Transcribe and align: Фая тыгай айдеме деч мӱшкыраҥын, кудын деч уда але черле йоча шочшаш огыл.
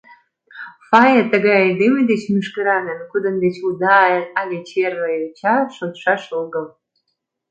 Фая 0.89 1.21
тыгай 1.31 1.57
айдеме 1.65 2.01
деч 2.11 2.21
мӱшкыраҥын, 2.33 2.99
кудын 3.11 3.35
деч 3.43 3.55
уда 3.67 3.97
але 4.39 4.57
черле 4.69 5.09
йоча 5.15 5.55
шочшаш 5.75 6.23
огыл. 6.41 6.65